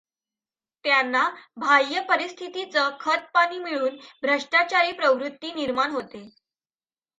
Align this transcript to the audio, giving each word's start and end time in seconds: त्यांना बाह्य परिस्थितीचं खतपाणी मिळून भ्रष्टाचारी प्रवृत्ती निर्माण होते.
त्यांना 0.85 1.21
बाह्य 1.57 2.01
परिस्थितीचं 2.01 2.89
खतपाणी 2.99 3.59
मिळून 3.59 3.97
भ्रष्टाचारी 4.23 4.91
प्रवृत्ती 4.91 5.53
निर्माण 5.53 5.91
होते. 5.91 6.27